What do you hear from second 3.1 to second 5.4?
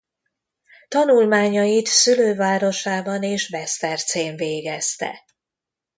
és Besztercén végezte.